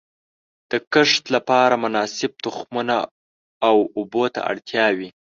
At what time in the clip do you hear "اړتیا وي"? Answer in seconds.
4.51-5.09